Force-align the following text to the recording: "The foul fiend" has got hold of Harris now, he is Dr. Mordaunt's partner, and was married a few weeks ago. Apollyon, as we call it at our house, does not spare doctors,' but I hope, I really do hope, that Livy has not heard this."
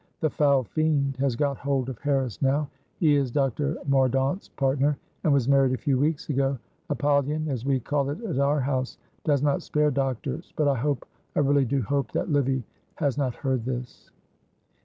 "The 0.19 0.31
foul 0.31 0.63
fiend" 0.63 1.17
has 1.17 1.35
got 1.35 1.57
hold 1.57 1.87
of 1.87 1.99
Harris 1.99 2.41
now, 2.41 2.67
he 2.97 3.13
is 3.15 3.29
Dr. 3.29 3.77
Mordaunt's 3.87 4.47
partner, 4.49 4.97
and 5.23 5.31
was 5.31 5.47
married 5.47 5.73
a 5.73 5.77
few 5.77 5.99
weeks 5.99 6.27
ago. 6.29 6.57
Apollyon, 6.89 7.47
as 7.47 7.65
we 7.67 7.79
call 7.79 8.09
it 8.09 8.19
at 8.23 8.39
our 8.39 8.59
house, 8.61 8.97
does 9.23 9.43
not 9.43 9.61
spare 9.61 9.91
doctors,' 9.91 10.53
but 10.55 10.67
I 10.67 10.75
hope, 10.77 11.05
I 11.35 11.39
really 11.41 11.65
do 11.65 11.83
hope, 11.83 12.11
that 12.13 12.31
Livy 12.31 12.63
has 12.95 13.15
not 13.19 13.35
heard 13.35 13.63
this." 13.63 14.09